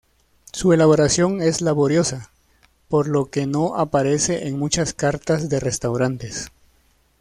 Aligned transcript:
Su 0.51 0.73
elaboración 0.73 1.43
es 1.43 1.61
laboriosa, 1.61 2.31
por 2.87 3.07
lo 3.07 3.29
que 3.29 3.45
no 3.45 3.75
aparece 3.75 4.47
en 4.47 4.57
muchas 4.57 4.95
cartas 4.95 5.47
de 5.47 5.59
restaurantes. 5.59 6.51